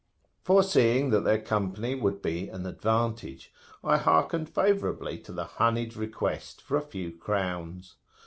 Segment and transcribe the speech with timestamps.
[0.41, 3.53] Foreseeing that their company would be an advantage,
[3.83, 7.97] I hearkened favourably to the honeyed request for a few crowns.